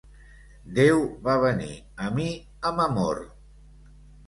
[0.79, 2.27] Déu va venir a mi
[2.73, 3.23] amb amor.